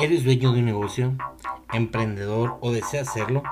[0.00, 1.14] ¿Eres dueño de un negocio,
[1.72, 3.42] emprendedor o deseas hacerlo?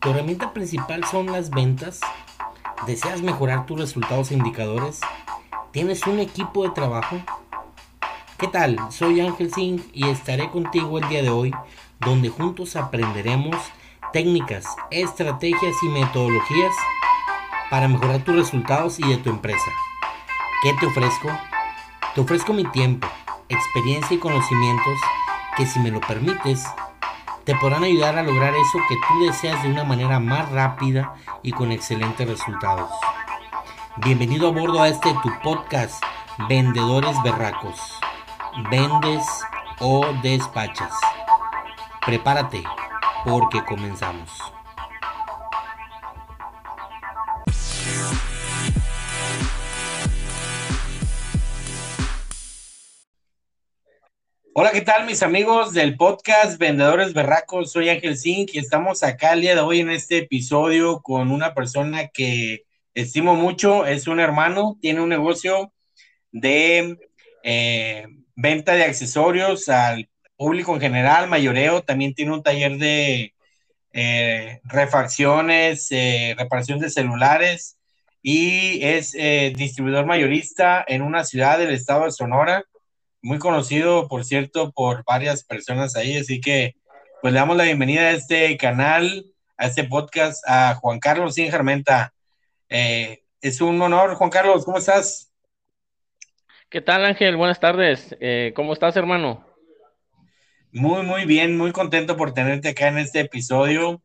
[0.00, 2.00] ¿Tu herramienta principal son las ventas?
[2.86, 5.00] ¿Deseas mejorar tus resultados e indicadores?
[5.70, 7.16] ¿Tienes un equipo de trabajo?
[8.36, 8.78] ¿Qué tal?
[8.90, 11.54] Soy Ángel Singh y estaré contigo el día de hoy
[12.00, 13.56] donde juntos aprenderemos
[14.12, 16.74] técnicas, estrategias y metodologías
[17.70, 19.70] para mejorar tus resultados y de tu empresa.
[20.62, 21.30] ¿Qué te ofrezco?
[22.14, 23.08] Te ofrezco mi tiempo,
[23.48, 24.98] experiencia y conocimientos
[25.56, 26.64] que si me lo permites,
[27.44, 31.52] te podrán ayudar a lograr eso que tú deseas de una manera más rápida y
[31.52, 32.90] con excelentes resultados.
[33.96, 36.02] Bienvenido a bordo a este tu podcast,
[36.48, 37.80] Vendedores Berracos.
[38.70, 39.24] Vendes
[39.80, 40.92] o despachas.
[42.04, 42.62] Prepárate
[43.24, 44.55] porque comenzamos.
[54.58, 57.72] Hola, ¿qué tal mis amigos del podcast Vendedores Berracos?
[57.72, 61.52] Soy Ángel Zink y estamos acá el día de hoy en este episodio con una
[61.52, 62.62] persona que
[62.94, 65.74] estimo mucho, es un hermano, tiene un negocio
[66.32, 66.96] de
[67.42, 73.34] eh, venta de accesorios al público en general, mayoreo, también tiene un taller de
[73.92, 77.76] eh, refacciones, eh, reparación de celulares
[78.22, 79.12] y es
[79.54, 82.64] distribuidor mayorista en una ciudad del estado de Sonora
[83.22, 86.76] muy conocido, por cierto, por varias personas ahí, así que
[87.22, 91.50] pues le damos la bienvenida a este canal, a este podcast, a Juan Carlos Sin
[92.68, 95.32] eh, es un honor, Juan Carlos, ¿cómo estás?
[96.68, 97.36] ¿Qué tal, Ángel?
[97.36, 98.16] Buenas tardes.
[98.20, 99.46] Eh, ¿Cómo estás, hermano?
[100.72, 104.02] Muy, muy bien, muy contento por tenerte acá en este episodio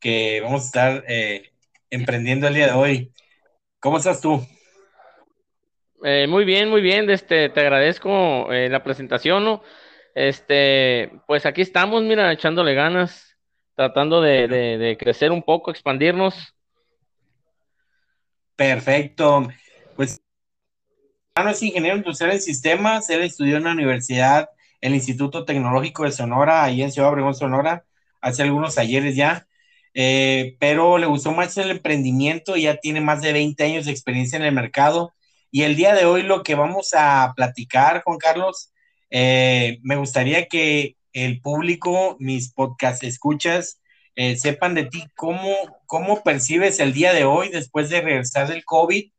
[0.00, 1.52] que vamos a estar eh,
[1.90, 3.12] emprendiendo el día de hoy.
[3.78, 4.44] ¿Cómo estás tú?
[6.04, 9.62] Eh, muy bien, muy bien, este, te agradezco eh, la presentación, ¿no?
[10.14, 13.36] Este, pues aquí estamos, mira, echándole ganas,
[13.74, 16.54] tratando de, crecer un poco, expandirnos.
[18.54, 19.48] Perfecto.
[19.96, 20.20] Pues,
[21.34, 26.12] hermano es ingeniero industrial en sistemas, él estudió en la universidad, el Instituto Tecnológico de
[26.12, 27.84] Sonora, ahí en Ciudad Obregón, Sonora,
[28.20, 29.48] hace algunos ayeres ya,
[29.94, 34.36] eh, pero le gustó más el emprendimiento, ya tiene más de 20 años de experiencia
[34.36, 35.14] en el mercado
[35.50, 38.72] y el día de hoy lo que vamos a platicar, Juan Carlos,
[39.10, 43.80] eh, me gustaría que el público, mis podcast escuchas,
[44.14, 45.54] eh, sepan de ti cómo,
[45.86, 49.10] cómo percibes el día de hoy después de regresar del COVID,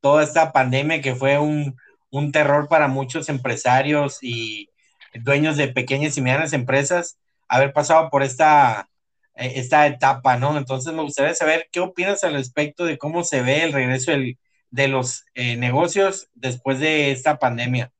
[0.00, 1.76] toda esta pandemia que fue un,
[2.10, 4.70] un terror para muchos empresarios y
[5.14, 7.18] dueños de pequeñas y medianas empresas,
[7.48, 8.88] haber pasado por esta,
[9.34, 10.56] eh, esta etapa, ¿no?
[10.56, 14.38] Entonces me gustaría saber qué opinas al respecto de cómo se ve el regreso del
[14.74, 17.92] de los eh, negocios después de esta pandemia?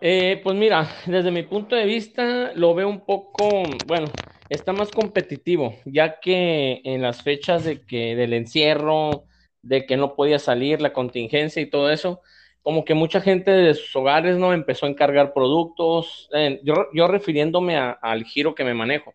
[0.00, 4.06] Eh, pues mira, desde mi punto de vista lo veo un poco, bueno,
[4.48, 9.24] está más competitivo, ya que en las fechas de que del encierro,
[9.60, 12.20] de que no podía salir, la contingencia y todo eso,
[12.62, 17.76] como que mucha gente de sus hogares no empezó a encargar productos, eh, yo, refiriéndome
[17.76, 19.14] al giro que me manejo.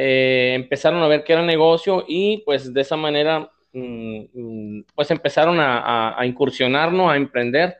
[0.00, 5.10] Eh, empezaron a ver que era negocio y pues de esa manera mm, mm, pues
[5.10, 7.10] empezaron a, a, incursionar, ¿no?
[7.10, 7.76] A emprender.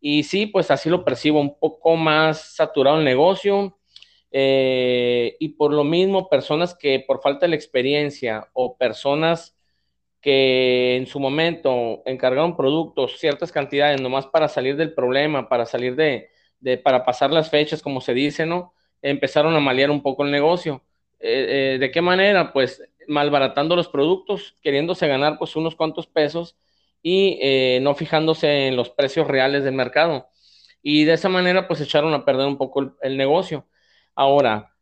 [0.00, 3.78] Y sí, pues así lo percibo, un poco más saturado el negocio.
[4.32, 9.56] Eh, y por lo mismo, personas que por falta de experiencia o personas
[10.20, 15.94] que en su momento encargaron productos, ciertas cantidades, nomás para salir del problema, para salir
[15.96, 16.30] de,
[16.60, 18.74] de para pasar las fechas, como se dice, ¿no?
[19.02, 20.82] Empezaron a malear un poco el negocio.
[21.22, 22.52] Eh, eh, ¿De qué manera?
[22.52, 26.56] Pues malbaratando los productos, queriéndose ganar pues unos cuantos pesos
[27.02, 30.28] y eh, no fijándose en los precios reales del mercado.
[30.82, 33.68] Y de esa manera pues echaron a perder un poco el, negocio.
[34.16, 34.74] Ahora,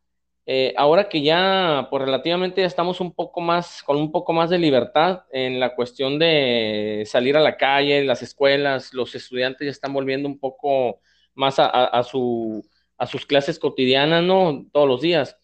[0.77, 4.59] ahora que ya pues relativamente ya estamos un poco más, con un poco más de
[4.59, 9.93] libertad en la cuestión de salir a la calle, las escuelas, los estudiantes ya están
[9.93, 10.99] volviendo un poco
[11.35, 12.65] más a, su,
[12.97, 14.65] a sus clases cotidianas, ¿no?
[14.73, 15.37] Todos los días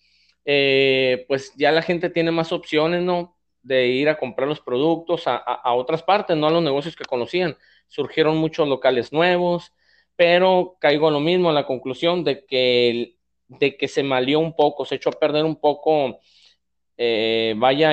[0.49, 3.35] eh, pues ya la gente tiene más opciones, ¿no?
[3.63, 7.57] De ir a comprar los productos a, otras partes, no a los negocios que conocían.
[7.87, 9.73] Surgieron muchos locales nuevos,
[10.15, 13.17] pero caigo a lo mismo, a la conclusión de que,
[13.49, 16.19] de que se malió un poco, se echó a perder un poco,
[16.95, 17.91] eh, vaya,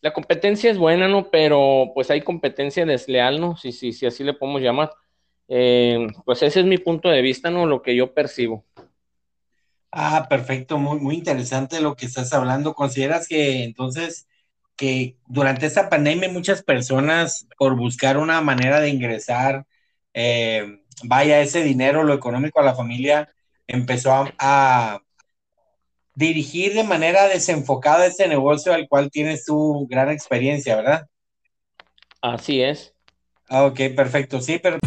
[0.00, 1.30] la competencia es buena, ¿no?
[1.30, 3.56] Pero pues hay competencia desleal, ¿no?
[3.56, 4.90] Si, si, si así le podemos llamar.
[5.46, 7.66] Eh, pues ese es mi punto de vista, ¿no?
[7.66, 8.64] Lo que yo percibo.
[9.92, 12.74] Ah, perfecto, muy, muy interesante lo que estás hablando.
[12.74, 14.26] ¿Consideras que entonces
[14.74, 19.66] que durante esta pandemia muchas personas por buscar una manera de ingresar,
[20.14, 23.32] eh, vaya, ese dinero, lo económico a la familia,
[23.66, 25.00] empezó a,
[26.14, 31.06] dirigir de manera desenfocada ese negocio al cual tienes tu gran experiencia, ¿verdad?
[32.20, 32.94] Así es.
[33.48, 34.40] Ah, ok, perfecto.
[34.40, 34.78] Sí, pero...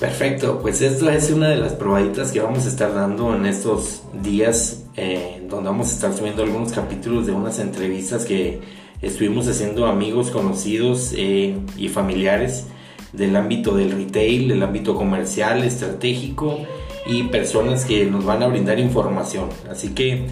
[0.00, 4.02] Perfecto, pues esta es una de las probaditas que vamos a estar dando en estos
[4.22, 8.60] días, eh, donde vamos a estar subiendo algunos capítulos de unas entrevistas que
[9.02, 12.66] estuvimos haciendo amigos, conocidos eh, y familiares
[13.12, 16.60] del ámbito del retail, del ámbito comercial, estratégico
[17.04, 19.48] y personas que nos van a brindar información.
[19.68, 20.26] Así que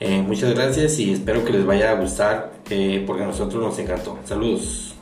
[0.00, 2.54] eh, muchas gracias y espero que les vaya a gustar
[3.06, 4.18] porque a nosotros nos encantó.
[4.24, 4.96] Saludos.